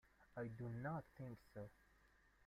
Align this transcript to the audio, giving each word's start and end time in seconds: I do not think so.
I 0.35 0.47
do 0.47 0.67
not 0.67 1.03
think 1.15 1.37
so. 1.53 1.69